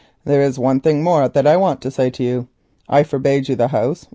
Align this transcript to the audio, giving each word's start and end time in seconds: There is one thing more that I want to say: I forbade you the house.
There 0.25 0.41
is 0.41 0.57
one 0.57 0.79
thing 0.79 1.03
more 1.03 1.27
that 1.29 1.45
I 1.45 1.55
want 1.57 1.79
to 1.81 1.91
say: 1.91 2.11
I 2.89 3.03
forbade 3.03 3.47
you 3.49 3.55
the 3.55 3.67
house. 3.67 4.07